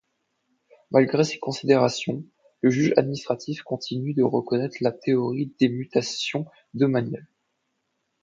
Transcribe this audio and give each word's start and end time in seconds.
Malgré 0.89 1.23
ces 1.23 1.37
considérations, 1.37 2.25
le 2.61 2.71
juge 2.71 2.91
administratif 2.97 3.61
continue 3.61 4.15
à 4.19 4.25
reconnaître 4.27 4.77
la 4.81 4.91
théorie 4.91 5.53
des 5.59 5.69
mutations 5.69 6.47
domaniales. 6.73 7.27